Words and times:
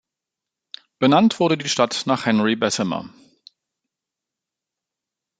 Benannt 0.97 1.39
wurde 1.39 1.59
die 1.59 1.69
Stadt 1.69 2.05
nach 2.07 2.25
Henry 2.25 2.55
Bessemer. 2.55 3.13